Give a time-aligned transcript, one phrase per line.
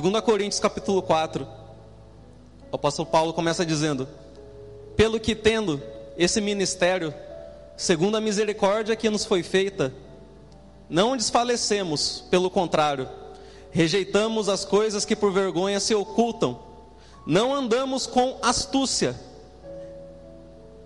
[0.00, 1.46] 2 Coríntios capítulo 4,
[2.70, 4.08] o apóstolo Paulo começa dizendo:
[4.96, 5.82] Pelo que tendo
[6.16, 7.12] esse ministério,
[7.76, 9.92] segundo a misericórdia que nos foi feita,
[10.88, 13.06] não desfalecemos, pelo contrário,
[13.70, 16.58] rejeitamos as coisas que por vergonha se ocultam,
[17.26, 19.14] não andamos com astúcia,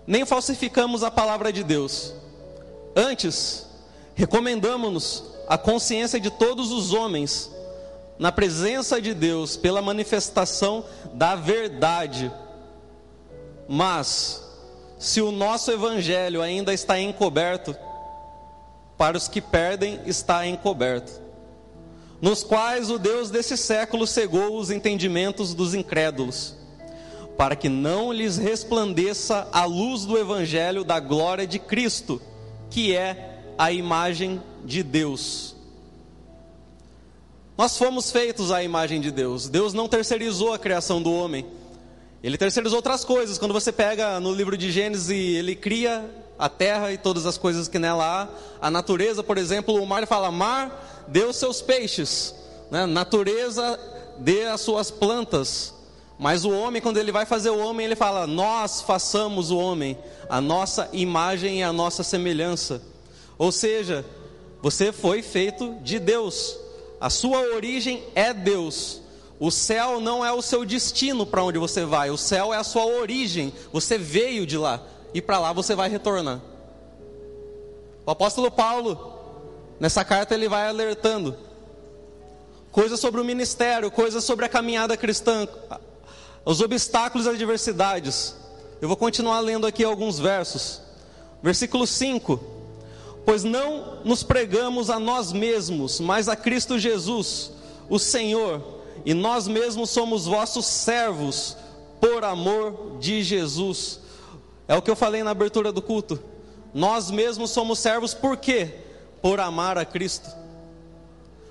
[0.05, 2.13] nem falsificamos a palavra de Deus.
[2.93, 3.67] Antes,
[4.15, 7.55] recomendamos-nos a consciência de todos os homens
[8.19, 12.31] na presença de Deus pela manifestação da verdade.
[13.67, 14.43] Mas,
[14.97, 17.75] se o nosso evangelho ainda está encoberto,
[18.97, 21.21] para os que perdem está encoberto,
[22.19, 26.55] nos quais o Deus desse século cegou os entendimentos dos incrédulos,
[27.37, 32.19] para que não lhes resplandeça a luz do evangelho da glória de Cristo,
[32.71, 35.56] que é a imagem de Deus.
[37.57, 39.49] Nós fomos feitos à imagem de Deus.
[39.49, 41.43] Deus não terceirizou a criação do homem.
[42.23, 43.37] Ele terceirizou outras coisas.
[43.39, 46.05] Quando você pega no livro de Gênesis, ele cria
[46.37, 48.27] a terra e todas as coisas que nela há.
[48.67, 52.35] A natureza, por exemplo, o mar fala: mar, dê os seus peixes.
[52.69, 52.85] Né?
[52.85, 53.79] Natureza,
[54.19, 55.73] dê as suas plantas.
[56.19, 59.97] Mas o homem, quando ele vai fazer o homem, ele fala: Nós façamos o homem,
[60.29, 62.81] a nossa imagem e a nossa semelhança.
[63.37, 64.05] Ou seja,
[64.61, 66.55] você foi feito de Deus,
[66.99, 69.01] a sua origem é Deus.
[69.39, 72.63] O céu não é o seu destino para onde você vai, o céu é a
[72.63, 74.81] sua origem, você veio de lá
[75.13, 76.41] e para lá você vai retornar.
[78.03, 79.15] O apóstolo Paulo,
[79.79, 81.37] nessa carta, ele vai alertando
[82.71, 85.47] coisas sobre o ministério, coisas sobre a caminhada cristã,
[86.43, 88.35] os obstáculos e adversidades.
[88.81, 90.81] Eu vou continuar lendo aqui alguns versos.
[91.43, 92.56] Versículo 5:
[93.27, 97.51] Pois não nos pregamos a nós mesmos, mas a Cristo Jesus,
[97.89, 98.63] o Senhor,
[99.05, 101.57] e nós mesmos somos vossos servos,
[101.99, 103.99] por amor de Jesus.
[104.65, 106.23] É o que eu falei na abertura do culto.
[106.73, 108.75] Nós mesmos somos servos por quê?
[109.21, 110.29] Por amar a Cristo.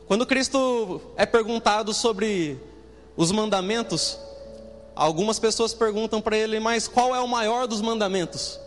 [0.09, 2.59] Quando Cristo é perguntado sobre
[3.19, 4.19] os mandamentos,
[4.95, 8.59] algumas pessoas perguntam para ele, mas qual é o maior dos mandamentos?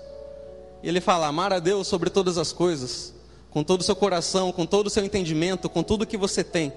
[0.82, 3.14] E ele fala: amar a Deus sobre todas as coisas,
[3.52, 6.74] com todo o seu coração, com todo o seu entendimento, com tudo que você tem.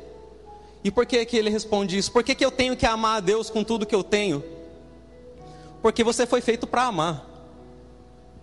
[0.84, 2.10] E por que, que ele responde isso?
[2.10, 4.42] Por que, que eu tenho que amar a Deus com tudo que eu tenho?
[5.80, 7.28] Porque você foi feito para amar.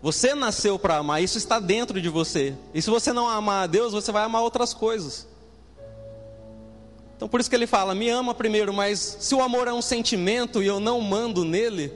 [0.02, 2.56] Você nasceu para amar, isso está dentro de você.
[2.74, 5.28] E se você não amar a Deus, você vai amar outras coisas.
[7.18, 9.82] Então por isso que ele fala: me ama primeiro, mas se o amor é um
[9.82, 11.92] sentimento e eu não mando nele,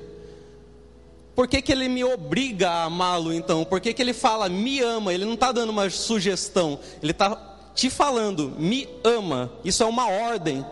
[1.36, 3.64] por que, que ele me obriga a amá-lo então?
[3.64, 5.14] Por que, que ele fala me ama?
[5.14, 7.36] Ele não está dando uma sugestão, ele está
[7.74, 9.52] te falando me ama.
[9.64, 10.66] Isso é uma ordem.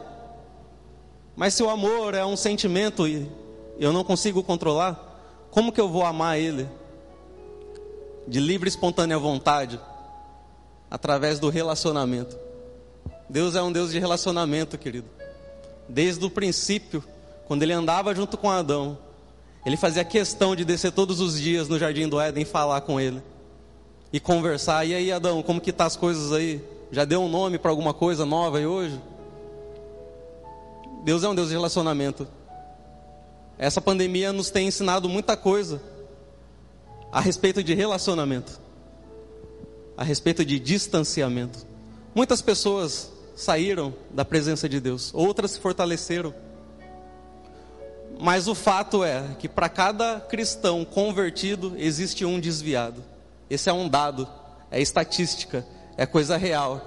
[1.36, 3.30] Mas se o amor é um sentimento e
[3.80, 6.68] eu não consigo controlar, como que eu vou amar ele?
[8.28, 9.80] de livre e espontânea vontade,
[10.90, 12.38] através do relacionamento.
[13.30, 15.08] Deus é um Deus de relacionamento, querido.
[15.88, 17.04] Desde o princípio,
[17.48, 18.98] quando ele andava junto com Adão,
[19.66, 23.00] ele fazia questão de descer todos os dias no jardim do Éden e falar com
[23.00, 23.22] ele
[24.12, 24.86] e conversar.
[24.86, 26.62] E aí, Adão, como que tá as coisas aí?
[26.92, 29.00] Já deu um nome para alguma coisa nova aí hoje?
[31.04, 32.28] Deus é um Deus de relacionamento.
[33.58, 35.82] Essa pandemia nos tem ensinado muita coisa
[37.12, 38.60] a respeito de relacionamento,
[39.96, 41.66] a respeito de distanciamento.
[42.16, 46.34] Muitas pessoas saíram da presença de Deus, outras se fortaleceram.
[48.22, 53.04] Mas o fato é que para cada cristão convertido existe um desviado.
[53.50, 54.28] Esse é um dado,
[54.70, 55.66] é estatística,
[55.98, 56.80] é coisa real.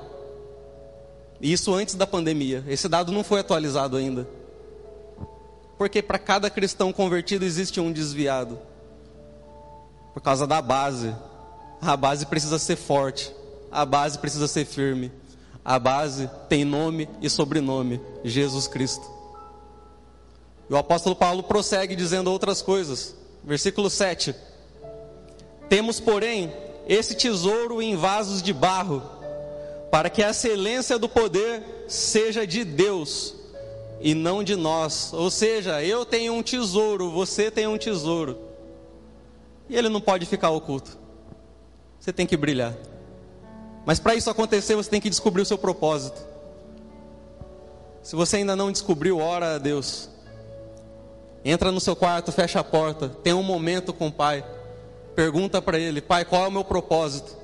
[1.41, 2.63] E isso antes da pandemia.
[2.69, 4.29] Esse dado não foi atualizado ainda.
[5.77, 8.57] Porque para cada cristão convertido existe um desviado.
[10.15, 11.13] Por causa da base.
[11.83, 13.35] A base precisa ser forte.
[13.73, 15.11] A base precisa ser firme.
[15.65, 19.24] A base tem nome e sobrenome: Jesus Cristo.
[20.69, 23.15] E o apóstolo Paulo prossegue dizendo outras coisas.
[23.43, 24.35] Versículo 7.
[25.69, 26.53] Temos, porém,
[26.89, 29.03] esse tesouro em vasos de barro,
[29.91, 33.35] para que a excelência do poder seja de Deus
[34.01, 35.13] e não de nós.
[35.13, 38.39] Ou seja, eu tenho um tesouro, você tem um tesouro.
[39.69, 40.99] E ele não pode ficar oculto.
[41.99, 42.75] Você tem que brilhar.
[43.87, 46.21] Mas para isso acontecer, você tem que descobrir o seu propósito.
[48.03, 50.11] Se você ainda não descobriu, ora a Deus.
[51.45, 54.45] Entra no seu quarto, fecha a porta, tem um momento com o Pai.
[55.15, 57.37] Pergunta para Ele: Pai, qual é o meu propósito?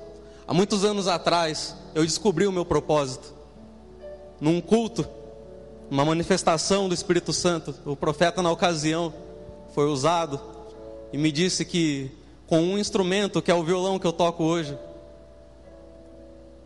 [0.47, 3.33] Há muitos anos atrás, eu descobri o meu propósito.
[4.39, 5.07] Num culto,
[5.89, 9.13] uma manifestação do Espírito Santo, o profeta na ocasião
[9.73, 10.41] foi usado
[11.13, 12.11] e me disse que
[12.47, 14.77] com um instrumento que é o violão que eu toco hoje,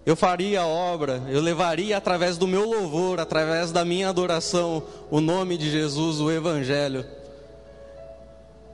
[0.06, 5.20] eu faria a obra, eu levaria através do meu louvor, através da minha adoração, o
[5.20, 7.04] nome de Jesus, o Evangelho.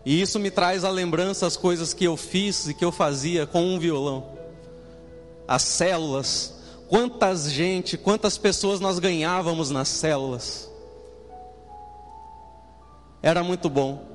[0.05, 3.45] E isso me traz à lembrança as coisas que eu fiz e que eu fazia
[3.45, 4.25] com um violão.
[5.47, 6.55] As células,
[6.87, 10.69] quantas gente, quantas pessoas nós ganhávamos nas células.
[13.21, 14.05] Era muito bom.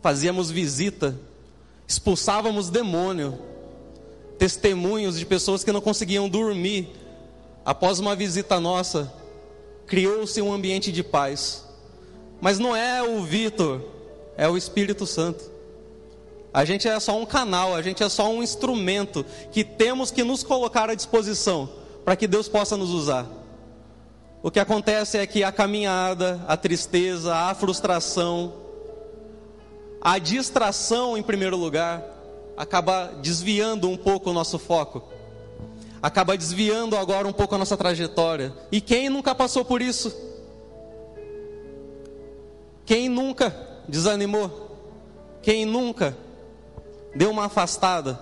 [0.00, 1.18] Fazíamos visita,
[1.86, 3.38] expulsávamos demônio
[4.42, 6.88] testemunhos de pessoas que não conseguiam dormir
[7.64, 9.12] após uma visita nossa.
[9.86, 11.64] Criou-se um ambiente de paz.
[12.40, 13.80] Mas não é o Vitor,
[14.42, 15.44] é o Espírito Santo.
[16.52, 20.24] A gente é só um canal, a gente é só um instrumento que temos que
[20.24, 21.68] nos colocar à disposição
[22.04, 23.24] para que Deus possa nos usar.
[24.42, 28.52] O que acontece é que a caminhada, a tristeza, a frustração,
[30.00, 32.02] a distração em primeiro lugar,
[32.56, 35.04] acaba desviando um pouco o nosso foco,
[36.02, 38.52] acaba desviando agora um pouco a nossa trajetória.
[38.72, 40.12] E quem nunca passou por isso?
[42.84, 44.70] Quem nunca desanimou?
[45.42, 46.16] Quem nunca
[47.14, 48.18] deu uma afastada?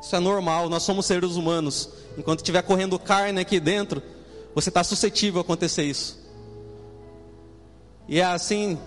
[0.00, 1.90] Isso é normal, nós somos seres humanos.
[2.16, 4.00] Enquanto estiver correndo carne aqui dentro,
[4.54, 6.16] você está suscetível a acontecer isso.
[8.08, 8.78] E é assim,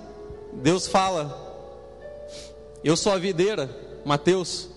[0.53, 1.37] Deus fala:
[2.83, 3.69] Eu sou a videira,
[4.05, 4.69] Mateus,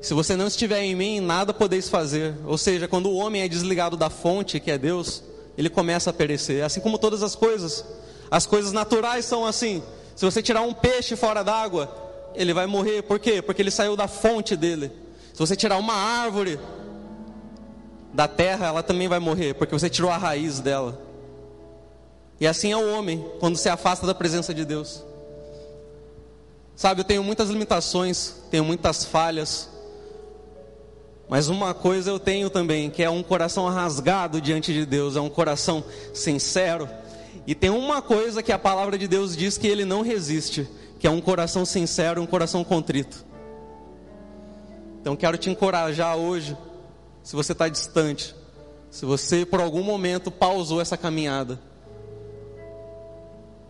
[0.00, 2.36] se você não estiver em mim, nada podeis fazer.
[2.46, 5.24] Ou seja, quando o homem é desligado da fonte, que é Deus,
[5.58, 6.64] ele começa a perecer.
[6.64, 7.84] Assim como todas as coisas.
[8.30, 9.82] As coisas naturais são assim.
[10.20, 11.90] Se você tirar um peixe fora d'água,
[12.34, 13.00] ele vai morrer.
[13.00, 13.40] Por quê?
[13.40, 14.92] Porque ele saiu da fonte dele.
[15.32, 16.60] Se você tirar uma árvore
[18.12, 21.00] da terra, ela também vai morrer, porque você tirou a raiz dela.
[22.38, 25.02] E assim é o homem quando se afasta da presença de Deus.
[26.76, 29.70] Sabe, eu tenho muitas limitações, tenho muitas falhas.
[31.30, 35.20] Mas uma coisa eu tenho também, que é um coração rasgado diante de Deus, é
[35.22, 35.82] um coração
[36.12, 36.86] sincero.
[37.46, 41.06] E tem uma coisa que a palavra de Deus diz que ele não resiste, que
[41.06, 43.24] é um coração sincero, um coração contrito.
[45.00, 46.56] Então quero te encorajar hoje,
[47.22, 48.34] se você está distante,
[48.90, 51.58] se você por algum momento pausou essa caminhada,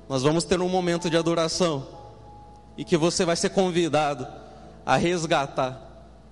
[0.09, 1.87] nós vamos ter um momento de adoração
[2.77, 4.27] e que você vai ser convidado
[4.85, 5.81] a resgatar,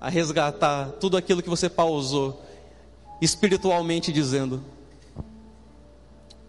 [0.01, 2.43] a resgatar tudo aquilo que você pausou,
[3.21, 4.65] espiritualmente dizendo.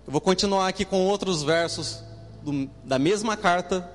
[0.10, 2.00] Eu vou continuar aqui com outros versos
[2.42, 3.88] do, da mesma carta,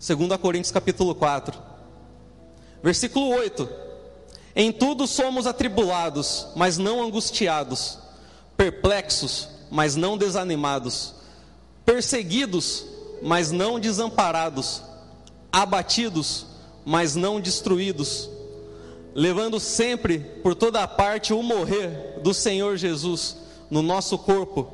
[0.00, 1.60] 2 Coríntios capítulo 4,
[2.82, 3.68] versículo 8.
[4.54, 7.98] Em tudo somos atribulados, mas não angustiados,
[8.56, 11.12] perplexos, mas não desanimados,
[11.84, 12.86] perseguidos,
[13.20, 14.82] mas não desamparados,
[15.52, 16.46] abatidos,
[16.82, 18.30] mas não destruídos,
[19.14, 24.70] levando sempre por toda a parte o morrer do Senhor Jesus no nosso corpo,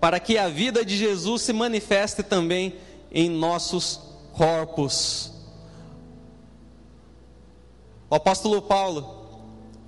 [0.00, 2.74] para que a vida de Jesus se manifeste também
[3.10, 4.00] em nossos
[4.32, 5.32] corpos.
[8.08, 9.26] O apóstolo Paulo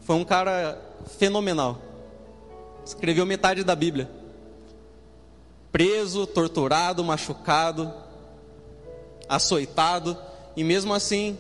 [0.01, 0.81] foi um cara
[1.19, 1.79] fenomenal.
[2.85, 4.25] Escreveu metade da Bíblia
[5.75, 7.93] preso, torturado, machucado,
[9.29, 10.17] açoitado,
[10.55, 11.37] e mesmo assim,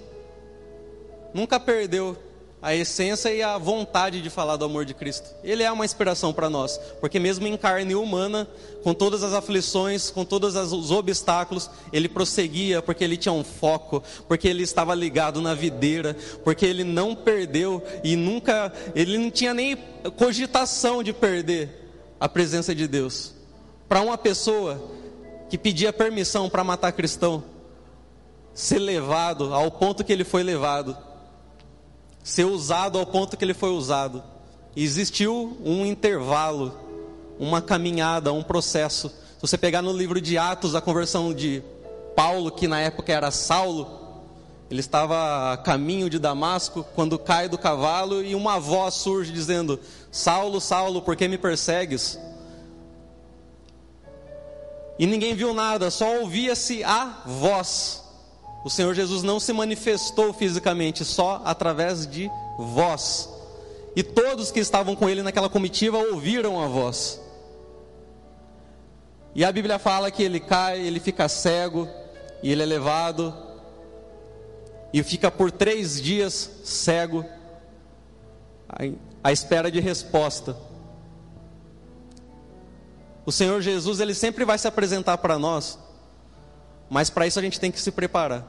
[1.32, 2.16] nunca perdeu
[2.64, 5.28] a essência e a vontade de falar do amor de Cristo.
[5.44, 8.48] Ele é uma inspiração para nós, porque mesmo em carne humana,
[8.82, 14.02] com todas as aflições, com todos os obstáculos, ele prosseguia porque ele tinha um foco,
[14.26, 19.52] porque ele estava ligado na videira, porque ele não perdeu e nunca, ele não tinha
[19.52, 19.76] nem
[20.16, 21.68] cogitação de perder
[22.18, 23.34] a presença de Deus
[23.86, 24.82] para uma pessoa
[25.50, 27.44] que pedia permissão para matar cristão
[28.54, 30.96] ser levado ao ponto que ele foi levado,
[32.24, 34.24] ser usado ao ponto que ele foi usado.
[34.74, 36.74] Existiu um intervalo,
[37.38, 39.08] uma caminhada, um processo.
[39.10, 41.62] Se você pegar no livro de Atos a conversão de
[42.16, 44.00] Paulo, que na época era Saulo,
[44.70, 49.78] ele estava a caminho de Damasco, quando cai do cavalo e uma voz surge dizendo:
[50.10, 52.18] Saulo, Saulo, por que me persegues?
[54.98, 58.03] E ninguém viu nada, só ouvia-se a voz.
[58.64, 63.28] O Senhor Jesus não se manifestou fisicamente, só através de voz.
[63.94, 67.20] E todos que estavam com ele naquela comitiva ouviram a voz.
[69.34, 71.86] E a Bíblia fala que ele cai, ele fica cego,
[72.42, 73.34] e ele é levado,
[74.92, 77.24] e fica por três dias cego,
[79.22, 80.56] à espera de resposta.
[83.26, 85.78] O Senhor Jesus, ele sempre vai se apresentar para nós,
[86.88, 88.46] mas para isso a gente tem que se preparar.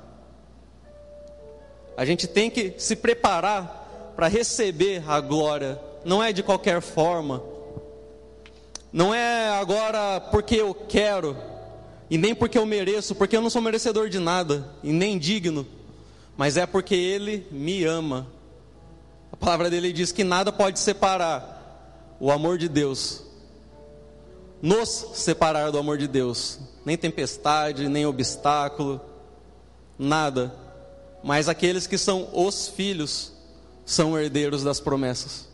[1.98, 7.42] A gente tem que se preparar para receber a glória, não é de qualquer forma,
[8.92, 11.36] não é agora porque eu quero,
[12.10, 15.68] e nem porque eu mereço, porque eu não sou merecedor de nada, e nem digno,
[16.38, 18.28] mas é porque Ele me ama.
[19.32, 23.24] A palavra dele diz que nada pode separar o amor de Deus,
[24.62, 29.02] nos separar do amor de Deus, nem tempestade, nem obstáculo,
[29.98, 30.54] nada.
[31.24, 33.34] Mas aqueles que são os filhos
[33.84, 35.48] são herdeiros das promessas.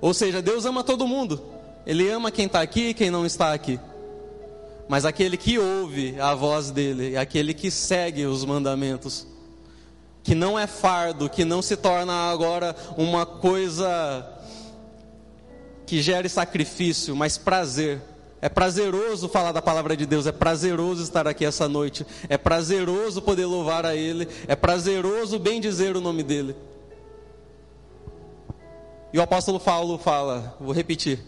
[0.00, 1.42] Ou seja, Deus ama todo mundo.
[1.86, 3.78] Ele ama quem está aqui e quem não está aqui.
[4.88, 9.26] Mas aquele que ouve a voz dele, aquele que segue os mandamentos,
[10.22, 14.26] que não é fardo, que não se torna agora uma coisa
[15.86, 18.00] que gere sacrifício, mas prazer.
[18.46, 23.20] É prazeroso falar da palavra de Deus, é prazeroso estar aqui essa noite, é prazeroso
[23.20, 26.54] poder louvar a Ele, é prazeroso bem dizer o nome dEle.
[29.12, 31.18] E o apóstolo Paulo fala, vou repetir: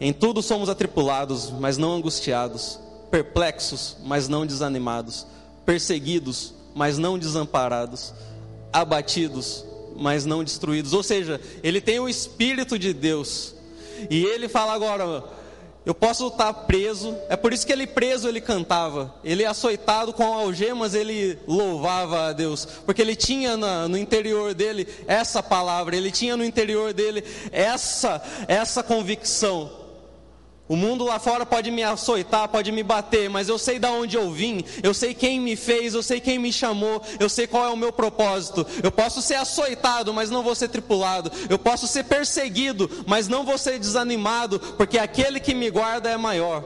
[0.00, 2.80] em tudo somos atripulados, mas não angustiados,
[3.12, 5.24] perplexos, mas não desanimados,
[5.64, 8.12] perseguidos, mas não desamparados,
[8.72, 9.64] abatidos,
[9.96, 10.94] mas não destruídos.
[10.94, 13.54] Ou seja, ele tem o Espírito de Deus.
[14.10, 15.43] E ele fala agora:
[15.84, 20.24] eu posso estar preso, é por isso que ele preso ele cantava, ele açoitado com
[20.32, 26.36] algemas ele louvava a Deus, porque ele tinha no interior dele essa palavra, ele tinha
[26.36, 27.22] no interior dele
[27.52, 29.83] essa essa convicção.
[30.66, 34.16] O mundo lá fora pode me açoitar, pode me bater, mas eu sei de onde
[34.16, 37.66] eu vim, eu sei quem me fez, eu sei quem me chamou, eu sei qual
[37.66, 38.66] é o meu propósito.
[38.82, 41.30] Eu posso ser açoitado, mas não vou ser tripulado.
[41.50, 46.16] Eu posso ser perseguido, mas não vou ser desanimado, porque aquele que me guarda é
[46.16, 46.64] maior.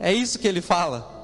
[0.00, 1.19] É isso que ele fala.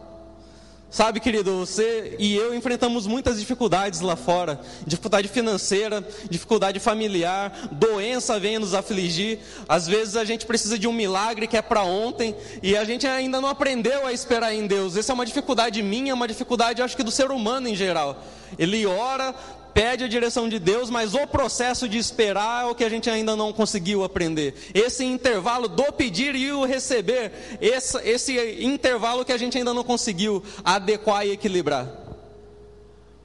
[0.96, 8.40] Sabe, querido, você e eu enfrentamos muitas dificuldades lá fora, dificuldade financeira, dificuldade familiar, doença
[8.40, 9.40] vem nos afligir.
[9.68, 13.06] Às vezes a gente precisa de um milagre que é para ontem e a gente
[13.06, 14.96] ainda não aprendeu a esperar em Deus.
[14.96, 18.24] Essa é uma dificuldade minha, uma dificuldade acho que do ser humano em geral.
[18.58, 19.34] Ele ora,
[19.76, 23.10] pede a direção de Deus, mas o processo de esperar é o que a gente
[23.10, 24.54] ainda não conseguiu aprender.
[24.72, 29.84] Esse intervalo do pedir e o receber, esse, esse intervalo que a gente ainda não
[29.84, 31.92] conseguiu adequar e equilibrar.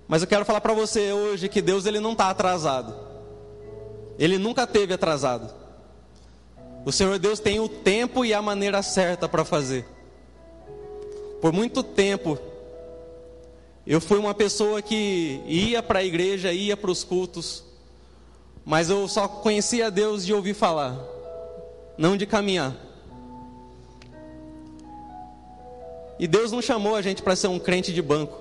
[0.09, 2.93] Mas eu quero falar para você hoje que Deus ele não está atrasado.
[4.19, 5.55] Ele nunca teve atrasado.
[6.83, 9.85] O Senhor Deus tem o tempo e a maneira certa para fazer.
[11.39, 12.37] Por muito tempo
[13.85, 17.63] eu fui uma pessoa que ia para a igreja, ia para os cultos,
[18.63, 20.97] mas eu só conhecia Deus de ouvir falar,
[21.97, 22.75] não de caminhar.
[26.19, 28.37] E Deus não chamou a gente para ser um crente de banco.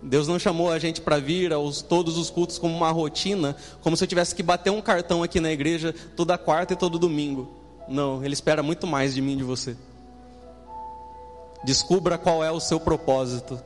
[0.00, 3.96] Deus não chamou a gente para vir aos todos os cultos como uma rotina, como
[3.96, 7.52] se eu tivesse que bater um cartão aqui na igreja toda quarta e todo domingo.
[7.86, 9.76] Não, Ele espera muito mais de mim e de você.
[11.62, 13.62] Descubra qual é o seu propósito.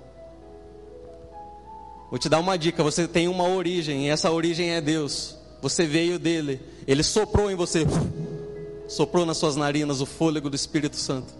[2.10, 5.36] Vou te dar uma dica: você tem uma origem, e essa origem é Deus.
[5.60, 7.86] Você veio dele, ele soprou em você,
[8.88, 11.32] soprou nas suas narinas o fôlego do Espírito Santo.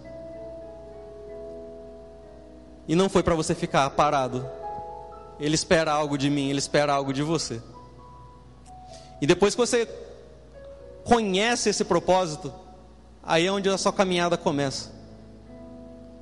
[2.89, 4.49] E não foi para você ficar parado.
[5.39, 7.61] Ele espera algo de mim, ele espera algo de você.
[9.21, 9.89] E depois que você
[11.05, 12.53] conhece esse propósito,
[13.23, 14.91] aí é onde a sua caminhada começa.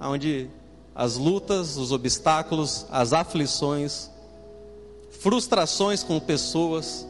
[0.00, 0.48] Onde
[0.94, 4.10] as lutas, os obstáculos, as aflições,
[5.24, 7.08] frustrações com pessoas.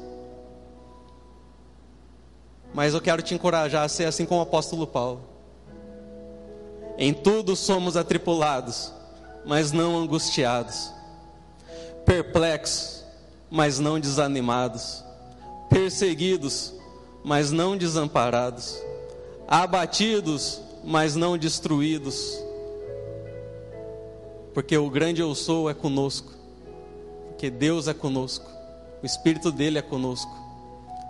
[2.72, 5.20] Mas eu quero te encorajar a ser assim como o apóstolo Paulo.
[6.96, 8.92] Em tudo somos atripulados,
[9.44, 10.92] mas não angustiados,
[12.06, 13.04] perplexos,
[13.50, 15.02] mas não desanimados,
[15.68, 16.72] perseguidos,
[17.24, 18.80] mas não desamparados,
[19.48, 22.38] abatidos, mas não destruídos,
[24.54, 26.33] porque o grande eu sou é conosco
[27.34, 28.48] porque Deus é conosco,
[29.02, 30.43] o Espírito dele é conosco.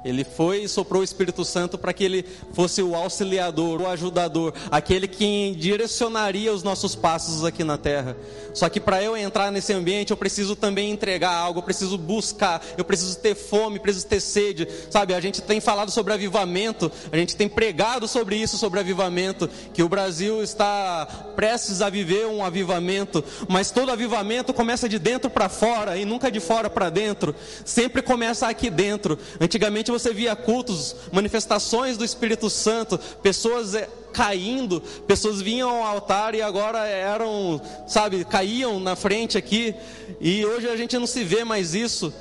[0.05, 4.53] Ele foi e soprou o Espírito Santo para que ele fosse o auxiliador, o ajudador,
[4.71, 8.17] aquele que direcionaria os nossos passos aqui na terra.
[8.53, 12.65] Só que para eu entrar nesse ambiente, eu preciso também entregar algo, eu preciso buscar,
[12.77, 14.69] eu preciso ter fome, preciso ter sede.
[14.91, 19.49] Sabe, a gente tem falado sobre avivamento, a gente tem pregado sobre isso, sobre avivamento,
[19.73, 25.31] que o Brasil está prestes a viver um avivamento, mas todo avivamento começa de dentro
[25.31, 27.35] para fora e nunca de fora para dentro.
[27.65, 29.19] Sempre começa aqui dentro.
[29.41, 36.35] Antigamente você via cultos, manifestações do Espírito Santo, pessoas é, caindo, pessoas vinham ao altar
[36.35, 39.75] e agora eram, sabe, caíam na frente aqui,
[40.21, 42.13] e hoje a gente não se vê mais isso.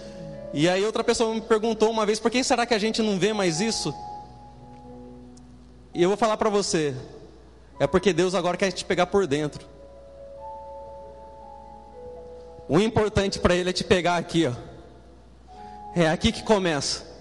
[0.54, 3.18] E aí outra pessoa me perguntou uma vez, por que será que a gente não
[3.18, 3.94] vê mais isso?
[5.94, 6.96] E eu vou falar para você,
[7.80, 9.66] é porque Deus agora quer te pegar por dentro.
[12.68, 14.54] O importante para Ele é te pegar aqui, ó.
[15.96, 17.13] É aqui que começa.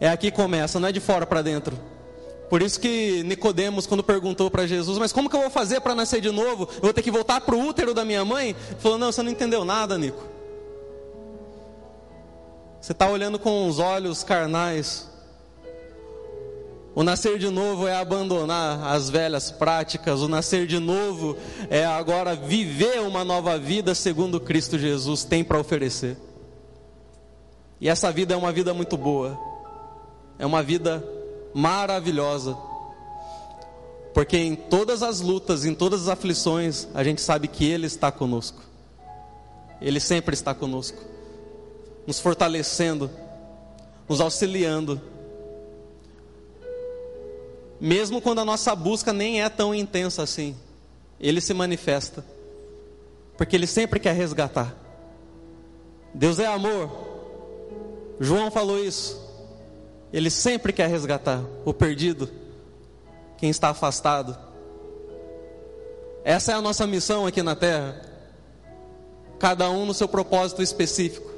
[0.00, 1.78] É aqui que começa, não é de fora para dentro.
[2.48, 5.94] Por isso que Nicodemos, quando perguntou para Jesus, mas como que eu vou fazer para
[5.94, 6.68] nascer de novo?
[6.76, 8.50] Eu vou ter que voltar para o útero da minha mãe?
[8.50, 10.22] Ele falou, não, você não entendeu nada, Nico.
[12.80, 15.08] Você está olhando com os olhos carnais.
[16.94, 20.22] O nascer de novo é abandonar as velhas práticas.
[20.22, 21.36] O nascer de novo
[21.68, 26.16] é agora viver uma nova vida segundo Cristo Jesus tem para oferecer.
[27.80, 29.55] E essa vida é uma vida muito boa.
[30.38, 31.04] É uma vida
[31.54, 32.56] maravilhosa.
[34.12, 38.10] Porque em todas as lutas, em todas as aflições, a gente sabe que Ele está
[38.10, 38.62] conosco.
[39.80, 40.98] Ele sempre está conosco,
[42.06, 43.10] nos fortalecendo,
[44.08, 45.00] nos auxiliando
[47.80, 50.56] mesmo quando a nossa busca nem é tão intensa assim,
[51.20, 52.24] Ele se manifesta,
[53.36, 54.74] porque Ele sempre quer resgatar.
[56.14, 56.90] Deus é amor,
[58.18, 59.20] João falou isso,
[60.16, 62.30] Ele sempre quer resgatar o perdido,
[63.36, 64.34] quem está afastado.
[66.24, 68.00] Essa é a nossa missão aqui na terra,
[69.38, 71.30] cada um no seu propósito específico,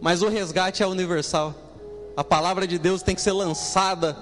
[0.00, 1.54] mas o resgate é universal.
[2.16, 4.16] A palavra de Deus tem que ser lançada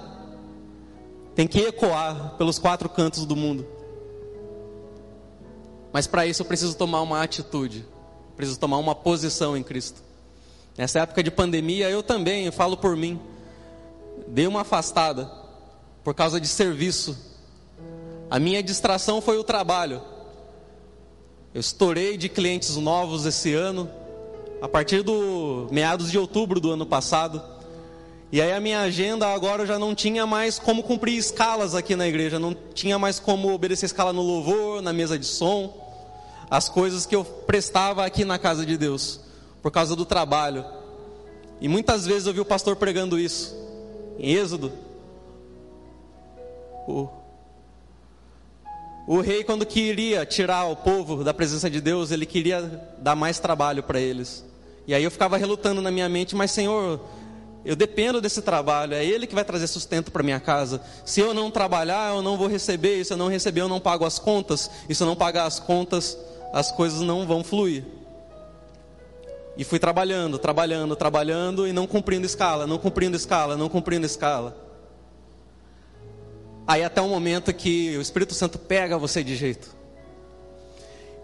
[1.33, 3.65] tem que ecoar pelos quatro cantos do mundo.
[5.91, 7.83] Mas para isso eu preciso tomar uma atitude,
[8.35, 10.03] preciso tomar uma posição em Cristo.
[10.77, 13.19] Nessa época de pandemia, eu também, eu falo por mim,
[14.27, 15.29] dei uma afastada
[16.03, 17.17] por causa de serviço.
[18.29, 20.01] A minha distração foi o trabalho.
[21.53, 23.89] Eu estourei de clientes novos esse ano,
[24.61, 27.41] a partir do meados de outubro do ano passado.
[28.31, 32.07] E aí a minha agenda agora já não tinha mais como cumprir escalas aqui na
[32.07, 35.91] igreja, não tinha mais como obedecer escala no louvor, na mesa de som,
[36.49, 39.19] as coisas que eu prestava aqui na casa de Deus,
[39.61, 40.63] por causa do trabalho.
[41.59, 43.53] E muitas vezes eu vi o pastor pregando isso,
[44.17, 44.71] em Êxodo.
[46.87, 47.07] O,
[49.07, 52.61] o rei, quando queria tirar o povo da presença de Deus, ele queria
[52.99, 54.45] dar mais trabalho para eles.
[54.87, 56.99] E aí eu ficava relutando na minha mente, mas Senhor,
[57.63, 60.81] eu dependo desse trabalho, é ele que vai trazer sustento para minha casa.
[61.05, 62.99] Se eu não trabalhar, eu não vou receber.
[62.99, 64.69] E se eu não receber, eu não pago as contas.
[64.89, 66.17] E se eu não pagar as contas,
[66.51, 67.83] as coisas não vão fluir.
[69.57, 74.55] E fui trabalhando, trabalhando, trabalhando e não cumprindo escala, não cumprindo escala, não cumprindo escala.
[76.65, 79.75] Aí até o momento que o Espírito Santo pega você de jeito.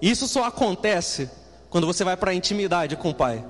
[0.02, 1.30] Isso só acontece
[1.70, 3.44] quando você vai para a intimidade com o Pai.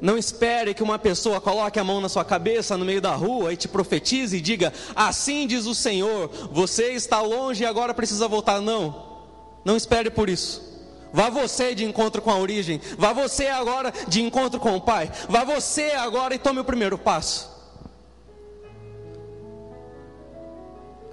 [0.00, 3.52] Não espere que uma pessoa coloque a mão na sua cabeça no meio da rua
[3.52, 8.26] e te profetize e diga: Assim diz o Senhor, você está longe e agora precisa
[8.26, 8.60] voltar.
[8.60, 9.22] Não,
[9.64, 10.73] não espere por isso.
[11.14, 12.80] Vá você de encontro com a origem.
[12.98, 15.08] Vá você agora de encontro com o Pai.
[15.28, 17.48] Vá você agora e tome o primeiro passo.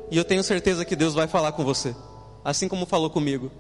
[0.10, 1.96] E eu tenho certeza que Deus vai falar com você,
[2.44, 3.52] assim como falou comigo.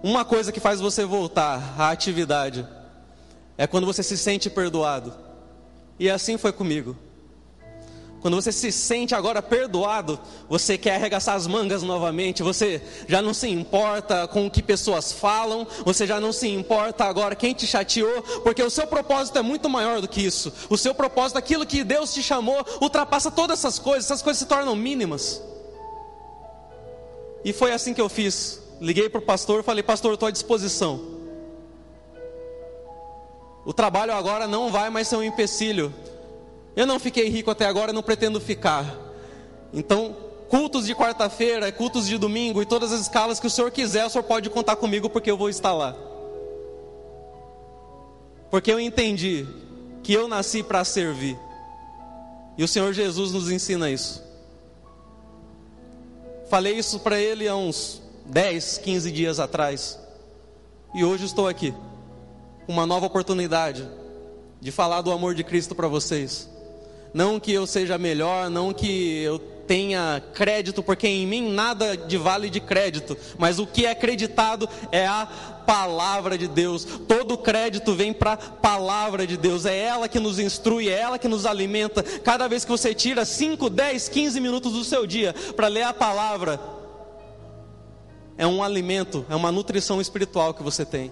[0.00, 2.64] Uma coisa que faz você voltar à atividade
[3.58, 5.12] é quando você se sente perdoado.
[5.98, 6.96] E assim foi comigo.
[8.26, 13.32] Quando você se sente agora perdoado, você quer arregaçar as mangas novamente, você já não
[13.32, 17.68] se importa com o que pessoas falam, você já não se importa agora quem te
[17.68, 20.52] chateou, porque o seu propósito é muito maior do que isso.
[20.68, 24.46] O seu propósito, aquilo que Deus te chamou, ultrapassa todas essas coisas, essas coisas se
[24.46, 25.40] tornam mínimas.
[27.44, 28.60] E foi assim que eu fiz.
[28.80, 31.00] Liguei para o pastor e falei: Pastor, estou à disposição.
[33.64, 35.94] O trabalho agora não vai mais ser um empecilho.
[36.76, 38.94] Eu não fiquei rico até agora, não pretendo ficar.
[39.72, 40.14] Então,
[40.48, 44.10] cultos de quarta-feira, cultos de domingo e todas as escalas que o senhor quiser, o
[44.10, 45.96] senhor pode contar comigo porque eu vou estar lá.
[48.50, 49.46] Porque eu entendi
[50.02, 51.36] que eu nasci para servir.
[52.56, 54.22] E o Senhor Jesus nos ensina isso.
[56.48, 59.98] Falei isso para ele há uns 10, 15 dias atrás.
[60.94, 61.74] E hoje estou aqui,
[62.64, 63.86] com uma nova oportunidade
[64.60, 66.48] de falar do amor de Cristo para vocês.
[67.12, 72.16] Não que eu seja melhor, não que eu tenha crédito, porque em mim nada de
[72.16, 75.26] vale de crédito, mas o que é acreditado é a
[75.66, 76.84] palavra de Deus.
[77.08, 79.66] Todo crédito vem para a palavra de Deus.
[79.66, 82.02] É ela que nos instrui, é ela que nos alimenta.
[82.02, 85.92] Cada vez que você tira 5, 10, 15 minutos do seu dia para ler a
[85.92, 86.60] palavra,
[88.38, 91.10] é um alimento, é uma nutrição espiritual que você tem.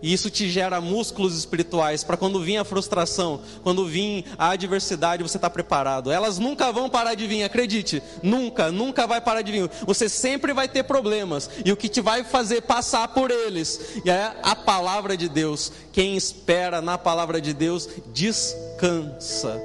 [0.00, 5.24] E isso te gera músculos espirituais para quando vir a frustração, quando vir a adversidade,
[5.24, 6.12] você está preparado.
[6.12, 8.00] Elas nunca vão parar de vir, acredite.
[8.22, 9.70] Nunca, nunca vai parar de vir.
[9.84, 11.50] Você sempre vai ter problemas.
[11.64, 15.72] E o que te vai fazer passar por eles é a palavra de Deus.
[15.92, 19.60] Quem espera na palavra de Deus descansa.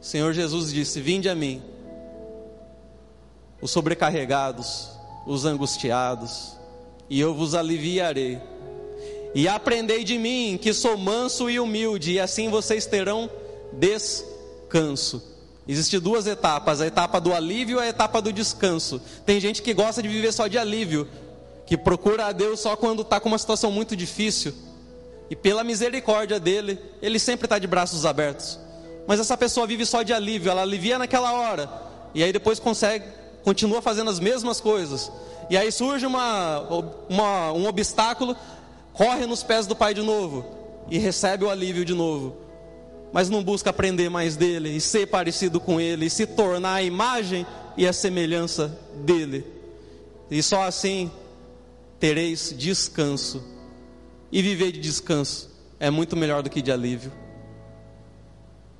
[0.00, 1.62] O Senhor Jesus disse: Vinde a mim,
[3.60, 4.90] os sobrecarregados,
[5.26, 6.63] os angustiados
[7.08, 8.38] e eu vos aliviarei.
[9.34, 13.28] E aprendei de mim, que sou manso e humilde, e assim vocês terão
[13.72, 15.34] descanso.
[15.66, 19.00] Existem duas etapas: a etapa do alívio e a etapa do descanso.
[19.26, 21.08] Tem gente que gosta de viver só de alívio,
[21.66, 24.54] que procura a Deus só quando está com uma situação muito difícil.
[25.30, 28.58] E pela misericórdia dele, ele sempre está de braços abertos.
[29.06, 31.68] Mas essa pessoa vive só de alívio, ela alivia naquela hora,
[32.14, 33.04] e aí depois consegue,
[33.42, 35.10] continua fazendo as mesmas coisas.
[35.50, 36.60] E aí surge uma,
[37.08, 38.36] uma, um obstáculo,
[38.92, 40.44] corre nos pés do pai de novo
[40.90, 42.36] e recebe o alívio de novo.
[43.12, 46.82] Mas não busca aprender mais dele e ser parecido com ele e se tornar a
[46.82, 49.46] imagem e a semelhança dele.
[50.30, 51.10] E só assim
[52.00, 53.42] tereis descanso.
[54.32, 57.23] E viver de descanso é muito melhor do que de alívio.